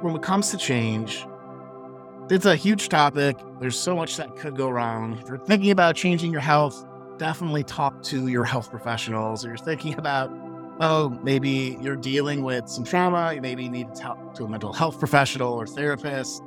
when 0.02 0.16
it 0.16 0.22
comes 0.22 0.52
to 0.52 0.58
change, 0.58 1.26
it's 2.30 2.46
a 2.46 2.56
huge 2.56 2.90
topic. 2.90 3.38
There's 3.60 3.78
so 3.78 3.96
much 3.96 4.18
that 4.18 4.36
could 4.36 4.56
go 4.56 4.70
wrong. 4.70 5.20
If 5.20 5.28
you're 5.28 5.38
thinking 5.38 5.72
about 5.72 5.96
changing 5.96 6.32
your 6.32 6.42
health, 6.42 6.86
definitely 7.18 7.64
talk 7.64 8.02
to 8.04 8.28
your 8.28 8.44
health 8.44 8.70
professionals. 8.70 9.46
Or 9.46 9.50
you're 9.50 9.58
thinking 9.58 9.94
about, 9.96 10.32
oh, 10.80 11.10
maybe 11.22 11.78
you're 11.82 11.96
dealing 11.96 12.44
with 12.44 12.68
some 12.68 12.84
trauma, 12.84 13.34
you 13.34 13.42
maybe 13.42 13.70
need 13.70 13.94
to 13.94 14.02
talk 14.02 14.34
to 14.36 14.46
a 14.46 14.50
mental 14.50 14.74
health 14.74 15.00
professional 15.00 15.54
or 15.54 15.68
therapist. 15.68 16.42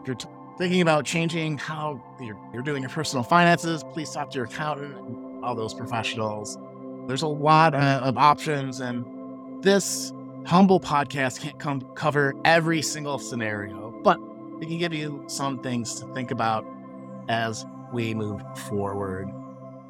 If 0.00 0.06
you're 0.06 0.16
t- 0.16 0.28
thinking 0.58 0.80
about 0.82 1.04
changing 1.04 1.56
how 1.58 2.02
you're, 2.20 2.38
you're 2.52 2.62
doing 2.62 2.82
your 2.82 2.90
personal 2.90 3.22
finances, 3.22 3.84
please 3.92 4.10
talk 4.10 4.30
to 4.30 4.36
your 4.36 4.44
accountant 4.44 4.94
and 4.94 5.44
all 5.44 5.54
those 5.54 5.72
professionals. 5.72 6.58
There's 7.08 7.22
a 7.22 7.26
lot 7.26 7.74
uh, 7.74 8.02
of 8.04 8.18
options, 8.18 8.80
and 8.80 9.64
this 9.64 10.12
humble 10.44 10.78
podcast 10.78 11.40
can't 11.40 11.58
come 11.58 11.80
cover 11.94 12.34
every 12.44 12.82
single 12.82 13.18
scenario, 13.18 13.98
but 14.04 14.20
it 14.60 14.68
can 14.68 14.76
give 14.76 14.92
you 14.92 15.24
some 15.26 15.62
things 15.62 15.98
to 16.00 16.06
think 16.12 16.30
about 16.30 16.66
as 17.30 17.64
we 17.94 18.12
move 18.12 18.42
forward. 18.68 19.32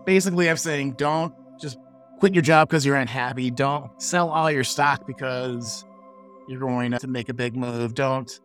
Basically, 0.07 0.49
I'm 0.49 0.57
saying 0.57 0.93
don't 0.93 1.35
just 1.61 1.77
quit 2.21 2.35
your 2.35 2.43
job 2.43 2.69
because 2.69 2.87
you're 2.87 2.95
unhappy. 2.95 3.51
Don't 3.51 3.91
sell 4.01 4.31
all 4.31 4.49
your 4.49 4.63
stock 4.63 5.05
because 5.05 5.85
you're 6.47 6.61
going 6.61 6.93
to 6.93 7.09
make 7.09 7.29
a 7.29 7.35
big 7.35 7.57
move. 7.57 7.95
Don't 7.95 8.39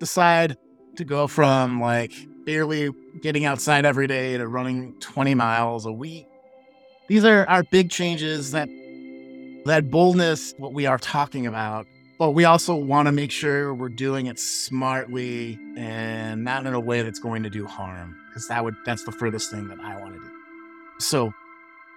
decide 0.00 0.56
to 0.96 1.04
go 1.04 1.26
from 1.26 1.78
like 1.78 2.12
barely 2.46 2.90
getting 3.20 3.44
outside 3.44 3.84
every 3.84 4.06
day 4.06 4.38
to 4.38 4.48
running 4.48 4.98
20 5.00 5.34
miles 5.34 5.84
a 5.84 5.92
week. 5.92 6.26
These 7.08 7.24
are 7.24 7.46
our 7.48 7.62
big 7.64 7.90
changes 7.90 8.52
that 8.52 8.68
that 9.66 9.90
boldness, 9.90 10.54
what 10.58 10.72
we 10.72 10.86
are 10.86 10.98
talking 10.98 11.46
about, 11.46 11.86
but 12.18 12.32
we 12.32 12.44
also 12.44 12.74
want 12.74 13.06
to 13.06 13.12
make 13.12 13.30
sure 13.30 13.74
we're 13.74 13.88
doing 13.88 14.26
it 14.26 14.38
smartly 14.38 15.58
and 15.76 16.44
not 16.44 16.66
in 16.66 16.74
a 16.74 16.80
way 16.80 17.02
that's 17.02 17.18
going 17.18 17.42
to 17.42 17.50
do 17.50 17.66
harm, 17.66 18.16
because 18.28 18.48
that 18.48 18.64
would 18.64 18.74
that's 18.84 19.04
the 19.04 19.12
furthest 19.12 19.50
thing 19.50 19.68
that 19.68 19.80
I 19.80 20.00
want 20.00 20.14
to 20.14 20.20
do. 20.20 20.30
So 20.98 21.32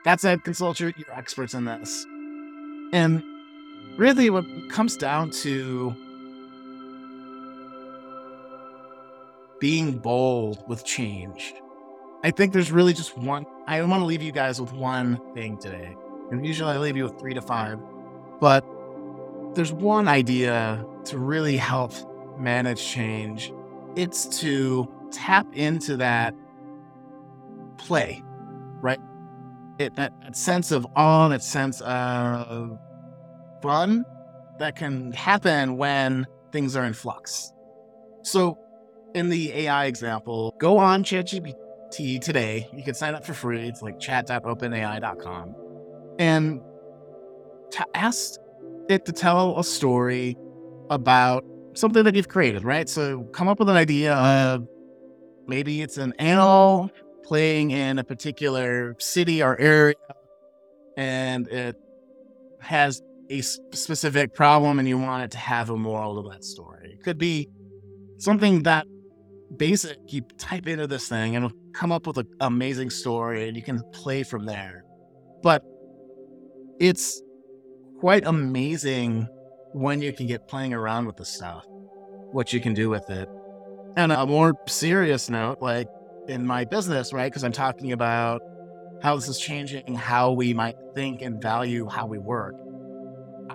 that's 0.04 0.24
it. 0.24 0.44
Consult 0.44 0.80
your, 0.80 0.94
your 0.98 1.12
experts 1.14 1.54
in 1.54 1.66
this. 1.66 2.06
And 2.94 3.24
really, 3.98 4.30
what 4.30 4.46
comes 4.70 4.96
down 4.98 5.32
to 5.32 5.94
being 9.60 9.98
bold 9.98 10.64
with 10.68 10.86
change. 10.86 11.54
I 12.24 12.32
think 12.32 12.54
there's 12.54 12.72
really 12.72 12.94
just 12.94 13.18
one. 13.18 13.46
I 13.68 13.82
want 13.84 14.02
to 14.02 14.06
leave 14.06 14.22
you 14.22 14.32
guys 14.32 14.62
with 14.62 14.72
one 14.72 15.20
thing 15.34 15.58
today. 15.58 15.96
And 16.32 16.46
usually 16.46 16.72
I 16.72 16.78
leave 16.78 16.96
you 16.96 17.04
with 17.04 17.20
three 17.20 17.34
to 17.34 17.42
five. 17.42 17.80
But 18.40 18.66
there's 19.54 19.74
one 19.74 20.08
idea 20.08 20.86
to 21.06 21.18
really 21.18 21.58
help 21.58 21.94
manage 22.40 22.86
change 22.86 23.52
it's 23.98 24.26
to 24.42 24.88
tap 25.12 25.48
into 25.54 25.98
that 25.98 26.36
play, 27.78 28.24
right? 28.80 29.00
It, 29.80 29.96
that, 29.96 30.14
that 30.22 30.38
sense 30.38 30.72
of 30.72 30.86
awe, 30.96 31.28
that 31.30 31.44
sense 31.44 31.82
of 31.82 32.78
fun 33.62 34.06
that 34.60 34.76
can 34.76 35.12
happen 35.14 35.78
when 35.78 36.28
things 36.52 36.76
are 36.76 36.86
in 36.86 36.94
flux. 36.94 37.52
So, 38.22 38.60
in 39.16 39.30
the 39.30 39.52
AI 39.52 39.86
example, 39.86 40.56
go 40.60 40.78
on 40.78 41.04
ChatGPT 41.04 41.56
today. 41.92 42.68
You 42.74 42.84
can 42.84 42.94
sign 42.94 43.16
up 43.16 43.26
for 43.26 43.34
free. 43.34 43.68
It's 43.68 43.82
like 43.82 44.00
chat.openai.com 44.00 45.56
and 46.20 46.62
to 47.72 47.86
ask 47.94 48.40
it 48.90 49.06
to 49.06 49.12
tell 49.12 49.60
a 49.60 49.64
story 49.64 50.38
about 50.90 51.44
something 51.74 52.04
that 52.04 52.16
you've 52.16 52.30
created, 52.30 52.64
right? 52.64 52.88
So 52.90 53.24
come 53.34 53.48
up 53.48 53.60
with 53.60 53.70
an 53.70 53.76
idea 53.76 54.14
of 54.16 54.68
maybe 55.48 55.82
it's 55.82 55.98
an 55.98 56.14
animal 56.20 56.90
playing 57.24 57.72
in 57.72 58.00
a 58.00 58.04
particular 58.04 58.96
city 59.00 59.44
or 59.44 59.60
area, 59.60 59.96
and 60.96 61.48
it 61.50 61.76
has 62.62 63.02
a 63.30 63.42
specific 63.42 64.34
problem, 64.34 64.80
and 64.80 64.88
you 64.88 64.98
want 64.98 65.26
it 65.26 65.32
to 65.32 65.38
have 65.38 65.70
a 65.70 65.76
moral 65.76 66.24
to 66.24 66.30
that 66.30 66.44
story. 66.44 66.94
It 66.94 67.04
could 67.04 67.18
be 67.18 67.50
something 68.18 68.64
that 68.64 68.88
basic. 69.56 69.98
You 70.08 70.22
type 70.38 70.68
into 70.68 70.88
this 70.88 71.10
thing, 71.10 71.36
and 71.36 71.52
come 71.78 71.92
up 71.92 72.08
with 72.08 72.18
an 72.18 72.28
amazing 72.42 72.90
story, 72.90 73.48
and 73.48 73.56
you 73.56 73.64
can 73.64 73.82
play 73.92 74.24
from 74.24 74.46
there. 74.46 74.84
But 75.44 75.64
it's 76.80 77.22
quite 78.00 78.26
amazing 78.26 79.28
when 79.74 80.02
you 80.02 80.12
can 80.12 80.28
get 80.28 80.48
playing 80.48 80.74
around 80.74 81.06
with 81.06 81.18
the 81.18 81.26
stuff, 81.26 81.66
what 82.32 82.52
you 82.52 82.60
can 82.60 82.74
do 82.74 82.90
with 82.90 83.10
it. 83.10 83.30
And 83.96 84.12
a 84.12 84.26
more 84.26 84.56
serious 84.68 85.30
note, 85.30 85.58
like 85.62 85.88
in 86.28 86.46
my 86.46 86.66
business, 86.66 87.14
right? 87.14 87.32
Because 87.32 87.44
I'm 87.44 87.52
talking 87.52 87.92
about 87.92 88.42
how 89.02 89.16
this 89.16 89.28
is 89.28 89.40
changing 89.40 89.96
how 89.96 90.32
we 90.32 90.54
might 90.54 90.76
think 90.96 91.22
and 91.22 91.42
value 91.42 91.88
how 91.88 92.08
we 92.08 92.18
work. 92.18 92.56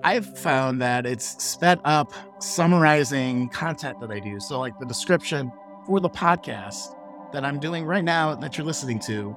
I've 0.04 0.38
found 0.38 0.80
that 0.80 1.06
it's 1.06 1.42
sped 1.42 1.80
up 1.84 2.12
summarizing 2.40 3.48
content 3.50 4.00
that 4.00 4.10
I 4.10 4.20
do. 4.20 4.40
So, 4.40 4.58
like 4.58 4.78
the 4.78 4.86
description 4.86 5.52
for 5.86 6.00
the 6.00 6.10
podcast 6.10 6.94
that 7.32 7.44
I'm 7.44 7.60
doing 7.60 7.84
right 7.84 8.04
now 8.04 8.34
that 8.34 8.56
you're 8.56 8.66
listening 8.66 8.98
to 9.00 9.36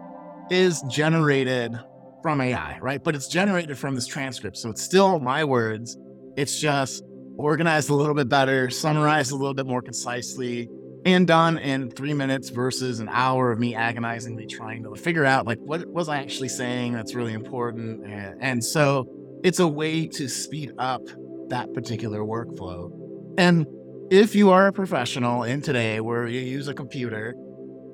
is 0.49 0.81
generated 0.89 1.77
from 2.21 2.41
AI, 2.41 2.77
right? 2.79 3.03
But 3.03 3.15
it's 3.15 3.27
generated 3.27 3.77
from 3.77 3.95
this 3.95 4.07
transcript. 4.07 4.57
So 4.57 4.69
it's 4.69 4.81
still 4.81 5.19
my 5.19 5.43
words. 5.43 5.97
It's 6.35 6.59
just 6.59 7.03
organized 7.37 7.89
a 7.89 7.93
little 7.93 8.15
bit 8.15 8.29
better, 8.29 8.69
summarized 8.69 9.31
a 9.31 9.35
little 9.35 9.53
bit 9.53 9.65
more 9.65 9.81
concisely, 9.81 10.69
and 11.05 11.27
done 11.27 11.59
in 11.59 11.91
three 11.91 12.13
minutes 12.13 12.49
versus 12.49 12.99
an 12.99 13.07
hour 13.09 13.51
of 13.51 13.59
me 13.59 13.75
agonizingly 13.75 14.47
trying 14.47 14.83
to 14.83 14.95
figure 14.95 15.23
out 15.23 15.45
like 15.45 15.59
what 15.59 15.85
was 15.87 16.09
I 16.09 16.17
actually 16.17 16.49
saying 16.49 16.93
that's 16.93 17.13
really 17.13 17.33
important. 17.33 18.05
And, 18.05 18.41
and 18.41 18.65
so 18.65 19.07
it's 19.43 19.59
a 19.59 19.67
way 19.67 20.07
to 20.07 20.27
speed 20.27 20.71
up 20.79 21.03
that 21.49 21.73
particular 21.73 22.21
workflow. 22.21 22.91
And 23.37 23.67
if 24.09 24.33
you 24.33 24.49
are 24.49 24.67
a 24.67 24.73
professional 24.73 25.43
in 25.43 25.61
today 25.61 25.99
where 25.99 26.27
you 26.27 26.39
use 26.39 26.67
a 26.67 26.73
computer, 26.73 27.35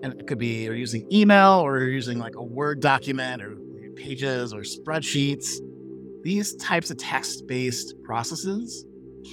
and 0.03 0.19
it 0.19 0.27
could 0.27 0.39
be 0.39 0.63
you're 0.63 0.75
using 0.75 1.07
email 1.11 1.59
or 1.59 1.79
you're 1.79 1.89
using 1.89 2.19
like 2.19 2.35
a 2.35 2.43
Word 2.43 2.79
document 2.79 3.41
or 3.41 3.55
pages 3.95 4.53
or 4.53 4.61
spreadsheets, 4.61 5.57
these 6.23 6.55
types 6.55 6.91
of 6.91 6.97
text 6.97 7.47
based 7.47 7.95
processes 8.03 8.85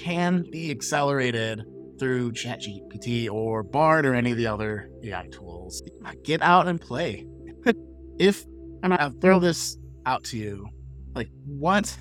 can 0.03 0.45
be 0.51 0.71
accelerated 0.71 1.65
through 1.99 2.33
ChatGPT 2.33 3.31
or 3.31 3.63
Bard 3.63 4.07
or 4.07 4.15
any 4.15 4.31
of 4.31 4.37
the 4.37 4.47
other 4.47 4.91
AI 5.03 5.27
tools. 5.33 5.83
Get 6.23 6.43
out 6.43 6.69
and 6.69 6.81
play. 6.81 7.27
if, 8.19 8.45
and 8.83 8.95
I'll 8.95 9.13
throw 9.21 9.41
this 9.41 9.77
out 10.07 10.25
to 10.25 10.37
you, 10.37 10.69
like 11.15 11.29
what 11.45 11.95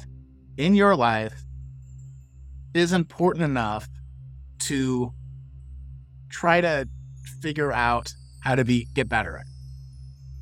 in 0.58 0.76
your 0.76 0.96
life 0.96 1.34
is 2.74 2.94
important 2.94 3.44
enough 3.44 3.88
to 4.60 5.12
try 6.30 6.62
to 6.62 6.88
figure 7.42 7.72
out 7.72 8.14
how 8.48 8.56
to 8.56 8.64
be 8.64 8.88
get 8.94 9.10
better 9.10 9.38
at. 9.38 9.46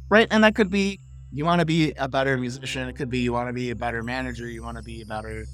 Right? 0.09 0.27
And 0.29 0.43
that 0.43 0.53
could 0.53 0.69
be 0.69 0.99
you 1.31 1.43
want 1.43 1.59
to 1.59 1.65
be 1.65 1.91
a 1.93 2.07
better 2.07 2.37
musician. 2.37 2.87
It 2.87 2.95
could 2.95 3.09
be 3.09 3.19
you 3.19 3.33
want 3.33 3.49
to 3.49 3.53
be 3.53 3.71
a 3.71 3.75
better 3.75 4.03
manager. 4.03 4.47
You 4.47 4.61
want 4.61 4.77
to 4.77 4.83
be 4.83 5.01
a 5.01 5.05
better 5.05 5.45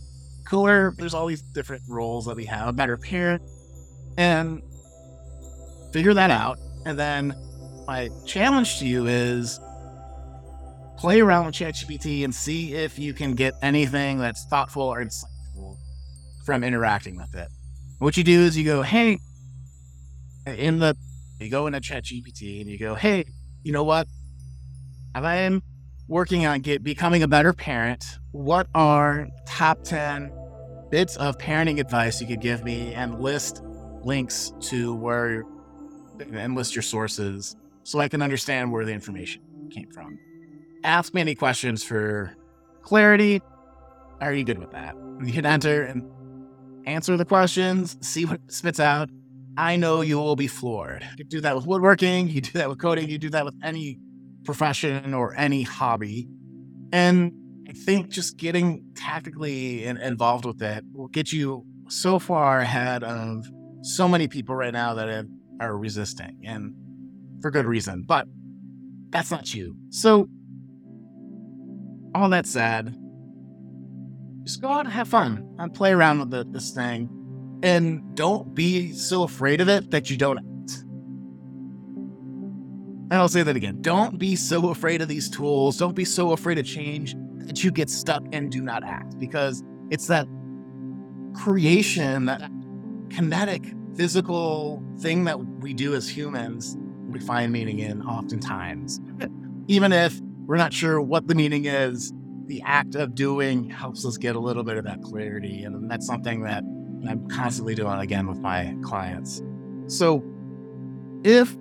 cooler. 0.46 0.93
There's 0.98 1.13
all 1.13 1.27
these 1.27 1.41
different 1.41 1.84
roles 1.88 2.25
that 2.25 2.36
we 2.36 2.46
have. 2.46 2.67
A 2.67 2.74
better 2.74 2.98
parent. 2.98 3.41
and 4.17 4.62
figure 5.93 6.13
that 6.13 6.29
out. 6.29 6.60
And 6.86 7.00
then 7.00 7.34
my 7.88 8.10
challenge 8.25 8.79
to 8.79 8.86
you 8.86 9.08
is 9.08 9.60
play 10.98 11.22
around 11.22 11.46
with 11.46 11.55
ChatGPT 11.55 12.24
and 12.24 12.36
see 12.36 12.74
if 12.74 13.00
you 13.00 13.13
can 13.13 13.34
get 13.34 13.53
anything 13.62 14.17
that's 14.20 14.46
thoughtful 14.46 14.84
or 14.84 15.03
insightful 15.03 15.77
from 16.46 16.63
interacting 16.63 17.15
with 17.15 17.34
it. 17.34 17.48
What 18.00 18.17
you 18.17 18.24
do 18.24 18.41
is 18.41 18.58
you 18.58 18.65
go, 18.65 18.81
hey, 18.81 19.20
in 20.46 20.79
the 20.79 20.96
you 21.41 21.50
go 21.50 21.67
into 21.67 21.79
ChatGPT 21.79 22.62
and 22.62 22.69
you 22.69 22.77
go, 22.77 22.95
hey, 22.95 23.25
you 23.63 23.71
know 23.71 23.83
what? 23.83 24.07
I 25.15 25.38
am 25.38 25.62
working 26.07 26.45
on 26.45 26.62
get 26.62 26.83
becoming 26.83 27.24
a 27.24 27.27
better 27.27 27.53
parent. 27.53 28.05
What 28.31 28.67
are 28.75 29.27
top 29.45 29.83
10 29.83 30.31
bits 30.89 31.15
of 31.17 31.38
parenting 31.38 31.79
advice 31.79 32.21
you 32.21 32.27
could 32.27 32.41
give 32.41 32.63
me 32.63 32.93
and 32.93 33.19
list 33.21 33.62
links 34.03 34.51
to 34.60 34.93
where 34.95 35.45
and 36.19 36.55
list 36.55 36.75
your 36.75 36.83
sources 36.83 37.55
so 37.83 38.00
I 38.00 38.07
can 38.07 38.21
understand 38.21 38.71
where 38.71 38.86
the 38.86 38.91
information 38.91 39.41
came 39.71 39.89
from. 39.91 40.19
Ask 40.83 41.13
me 41.13 41.21
any 41.21 41.36
questions 41.36 41.83
for 41.83 42.36
clarity. 42.81 43.41
Are 44.19 44.33
you 44.33 44.43
good 44.43 44.60
with 44.60 44.71
that? 44.71 44.95
You 45.24 45.33
can 45.33 45.45
enter 45.45 45.83
and 45.83 46.10
answer 46.86 47.17
the 47.17 47.25
questions, 47.25 47.98
see 48.01 48.25
what 48.25 48.39
spits 48.51 48.79
out. 48.79 49.10
I 49.62 49.75
know 49.75 50.01
you 50.01 50.18
will 50.18 50.36
be 50.36 50.48
floored. 50.48 51.08
You 51.20 51.24
do 51.24 51.39
that 51.41 51.56
with 51.56 51.68
woodworking, 51.68 52.27
you 52.30 52.41
do 52.41 52.50
that 52.53 52.68
with 52.68 52.80
coding, 52.80 53.08
you 53.08 53.20
do 53.20 53.30
that 53.30 53.46
with 53.46 53.53
any 53.63 54.00
profession 54.44 55.13
or 55.13 55.36
any 55.36 55.62
hobby. 55.62 56.27
And 56.91 57.32
I 57.70 57.74
think 57.74 58.10
just 58.10 58.38
getting 58.38 58.84
tactically 58.96 59.86
in, 59.86 59.98
involved 59.98 60.46
with 60.46 60.63
it 60.63 60.84
will 60.94 61.10
get 61.10 61.32
you 61.32 61.63
so 61.89 62.18
far 62.18 62.60
ahead 62.60 63.03
of 63.03 63.46
so 63.84 64.08
many 64.08 64.27
people 64.27 64.56
right 64.56 64.74
now 64.74 64.96
that 64.96 65.08
have, 65.08 65.27
are 65.60 65.77
resisting 65.77 66.41
and 66.44 66.74
for 67.39 67.51
good 67.51 67.68
reason. 67.68 68.03
But 68.08 68.25
that's 69.12 69.30
not 69.30 69.53
you. 69.53 69.75
So, 69.91 70.27
all 72.15 72.30
that 72.30 72.48
said, 72.48 72.96
just 74.44 74.60
go 74.60 74.70
out 74.70 74.86
and 74.86 74.94
have 74.94 75.08
fun 75.08 75.56
and 75.60 75.72
play 75.72 75.91
around 75.91 76.20
with 76.20 76.32
the, 76.32 76.46
this 76.50 76.72
thing. 76.72 77.20
And 77.63 78.15
don't 78.15 78.56
be 78.56 78.91
so 78.94 79.24
afraid 79.24 79.62
of 79.62 79.70
it 79.70 79.91
that 79.91 80.10
you 80.10 80.18
don't 80.18 80.39
act. 80.39 80.48
And 83.12 83.13
I'll 83.13 83.27
say 83.27 83.44
that 83.44 83.56
again. 83.56 83.82
Don't 83.82 84.18
be 84.18 84.36
so 84.36 84.70
afraid 84.70 85.01
of 85.01 85.08
these 85.08 85.30
tools. 85.30 85.77
Don't 85.77 85.96
be 85.96 86.06
so 86.06 86.32
afraid 86.32 86.58
of 86.58 86.65
change 86.65 87.13
that 87.39 87.63
you 87.63 87.72
get 87.72 87.89
stuck 87.89 88.24
and 88.32 88.51
do 88.51 88.62
not 88.62 88.84
act 88.84 89.20
because 89.20 89.63
it's 89.89 90.08
that 90.08 90.27
creation, 91.34 92.25
that 92.25 92.50
kinetic, 93.10 93.74
physical 93.96 94.82
thing 95.00 95.25
that 95.25 95.39
we 95.60 95.74
do 95.74 95.94
as 95.94 96.10
humans, 96.10 96.77
we 97.10 97.20
find 97.20 97.51
meaning 97.51 97.80
in 97.80 98.01
oftentimes. 98.03 99.01
Even 99.68 99.91
if 99.91 100.20
we're 100.46 100.58
not 100.58 100.74
sure 100.74 101.01
what 101.01 101.27
the 101.27 101.36
meaning 101.36 101.65
is, 101.65 102.13
the 102.46 102.62
act 102.65 102.96
of 102.96 103.13
doing 103.13 103.70
helps 103.70 104.06
us 104.06 104.18
get 104.18 104.36
a 104.36 104.39
little 104.39 104.63
bit 104.63 104.77
of 104.77 104.86
that 104.86 105.01
clarity. 105.01 105.63
And 105.63 105.91
that's 105.91 106.08
something 106.08 106.44
that 106.44 106.63
I'm 107.10 107.27
constantly 107.27 107.75
doing 107.75 107.98
it 107.98 108.01
again 108.01 108.27
with 108.27 108.39
my 108.39 108.75
clients. 108.84 109.41
So 109.88 110.24
if 111.24 111.55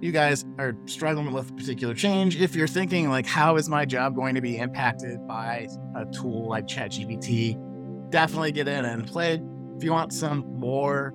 you 0.00 0.10
guys 0.10 0.44
are 0.58 0.76
struggling 0.86 1.32
with 1.32 1.50
a 1.50 1.52
particular 1.54 1.94
change, 1.94 2.40
if 2.40 2.56
you're 2.56 2.66
thinking 2.66 3.08
like, 3.08 3.26
how 3.26 3.56
is 3.56 3.68
my 3.68 3.84
job 3.84 4.16
going 4.16 4.34
to 4.34 4.40
be 4.40 4.58
impacted 4.58 5.26
by 5.28 5.68
a 5.94 6.04
tool 6.06 6.48
like 6.48 6.66
ChatGPT, 6.66 8.10
definitely 8.10 8.52
get 8.52 8.66
in 8.66 8.84
and 8.84 9.06
play. 9.06 9.40
If 9.76 9.84
you 9.84 9.92
want 9.92 10.12
some 10.12 10.44
more 10.58 11.14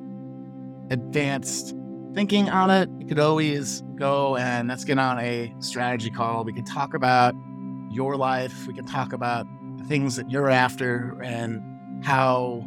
advanced 0.90 1.76
thinking 2.14 2.50
on 2.50 2.70
it, 2.70 2.90
you 2.98 3.06
could 3.06 3.20
always 3.20 3.84
go 3.96 4.38
and 4.38 4.70
let's 4.70 4.86
get 4.86 4.98
on 4.98 5.20
a 5.20 5.54
strategy 5.60 6.10
call. 6.10 6.46
We 6.46 6.54
can 6.54 6.64
talk 6.64 6.94
about 6.94 7.36
your 7.92 8.16
life. 8.16 8.68
We 8.68 8.74
can 8.74 8.86
talk 8.86 9.12
about 9.14 9.46
the 9.78 9.84
things 9.84 10.16
that 10.16 10.32
you're 10.32 10.50
after 10.50 11.22
and 11.22 11.62
how 12.04 12.66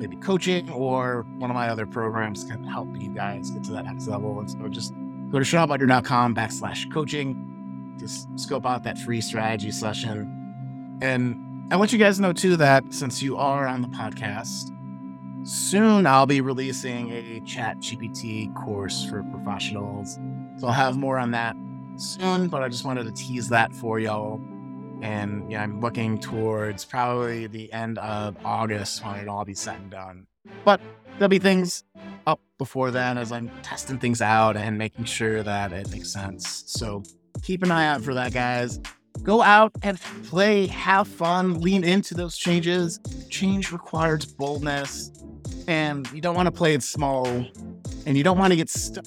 maybe 0.00 0.16
coaching 0.16 0.70
or 0.70 1.26
one 1.36 1.50
of 1.50 1.54
my 1.54 1.68
other 1.68 1.86
programs 1.86 2.42
can 2.44 2.64
help 2.64 2.88
you 2.96 3.10
guys 3.10 3.50
get 3.50 3.62
to 3.64 3.72
that 3.72 3.84
next 3.84 4.08
level. 4.08 4.40
And 4.40 4.50
so 4.50 4.66
just 4.68 4.94
go 5.30 5.38
to 5.38 5.44
shawnbuttner.com 5.44 6.34
backslash 6.34 6.90
coaching. 6.90 7.96
Just 7.98 8.26
scope 8.36 8.64
out 8.64 8.82
that 8.84 8.98
free 8.98 9.20
strategy 9.20 9.70
session. 9.70 10.98
And 11.02 11.70
I 11.70 11.76
want 11.76 11.92
you 11.92 11.98
guys 11.98 12.16
to 12.16 12.22
know 12.22 12.32
too 12.32 12.56
that 12.56 12.82
since 12.94 13.22
you 13.22 13.36
are 13.36 13.66
on 13.66 13.82
the 13.82 13.88
podcast, 13.88 14.74
soon 15.46 16.06
I'll 16.06 16.26
be 16.26 16.40
releasing 16.40 17.10
a 17.10 17.40
chat 17.40 17.78
GPT 17.78 18.54
course 18.54 19.04
for 19.04 19.22
professionals. 19.24 20.18
So 20.56 20.66
I'll 20.66 20.72
have 20.72 20.96
more 20.96 21.18
on 21.18 21.30
that 21.32 21.56
soon, 21.96 22.48
but 22.48 22.62
I 22.62 22.70
just 22.70 22.86
wanted 22.86 23.04
to 23.04 23.12
tease 23.12 23.50
that 23.50 23.74
for 23.74 24.00
y'all. 24.00 24.40
And 25.02 25.54
I'm 25.54 25.80
looking 25.80 26.18
towards 26.18 26.84
probably 26.84 27.46
the 27.46 27.72
end 27.72 27.98
of 27.98 28.36
August 28.44 29.04
when 29.04 29.20
it'll 29.20 29.36
all 29.36 29.44
be 29.44 29.54
said 29.54 29.80
and 29.80 29.90
done. 29.90 30.26
But 30.64 30.80
there'll 31.18 31.28
be 31.28 31.38
things 31.38 31.84
up 32.26 32.40
before 32.58 32.90
then 32.90 33.18
as 33.18 33.32
I'm 33.32 33.50
testing 33.62 33.98
things 33.98 34.20
out 34.20 34.56
and 34.56 34.76
making 34.76 35.04
sure 35.04 35.42
that 35.42 35.72
it 35.72 35.90
makes 35.90 36.12
sense. 36.12 36.64
So 36.66 37.02
keep 37.42 37.62
an 37.62 37.70
eye 37.70 37.86
out 37.86 38.02
for 38.02 38.14
that, 38.14 38.32
guys. 38.32 38.80
Go 39.22 39.42
out 39.42 39.72
and 39.82 40.00
play, 40.24 40.66
have 40.68 41.06
fun, 41.08 41.60
lean 41.60 41.84
into 41.84 42.14
those 42.14 42.36
changes. 42.36 43.00
Change 43.28 43.72
requires 43.72 44.24
boldness, 44.24 45.10
and 45.66 46.10
you 46.12 46.20
don't 46.20 46.34
want 46.34 46.46
to 46.46 46.52
play 46.52 46.74
it 46.74 46.82
small, 46.82 47.26
and 47.26 48.16
you 48.16 48.22
don't 48.22 48.38
want 48.38 48.52
to 48.52 48.56
get 48.56 48.70
stuck 48.70 49.04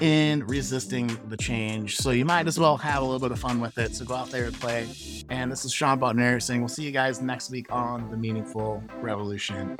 in 0.00 0.44
resisting 0.46 1.18
the 1.28 1.36
change. 1.36 1.96
So 1.96 2.10
you 2.10 2.24
might 2.24 2.46
as 2.46 2.58
well 2.58 2.76
have 2.76 3.02
a 3.02 3.04
little 3.04 3.20
bit 3.20 3.32
of 3.32 3.38
fun 3.38 3.60
with 3.60 3.78
it. 3.78 3.94
So 3.94 4.04
go 4.04 4.14
out 4.14 4.30
there 4.30 4.46
and 4.46 4.60
play. 4.60 4.88
And 5.28 5.50
this 5.50 5.64
is 5.64 5.72
Shawn 5.72 6.00
Buttner 6.00 6.42
saying 6.42 6.60
we'll 6.60 6.68
see 6.68 6.84
you 6.84 6.92
guys 6.92 7.20
next 7.20 7.50
week 7.50 7.72
on 7.72 8.10
The 8.10 8.16
Meaningful 8.16 8.82
Revolution. 9.00 9.76